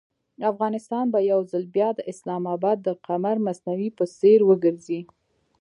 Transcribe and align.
افغانستان 0.51 1.05
به 1.13 1.19
یو 1.31 1.39
ځل 1.51 1.63
بیا 1.75 1.89
د 1.95 1.99
اسلام 2.11 2.43
اباد 2.55 2.77
د 2.83 2.89
قمر 3.05 3.35
مصنوعي 3.47 3.89
په 3.97 4.03
څېر 4.17 4.39
وګرځي. 4.49 5.01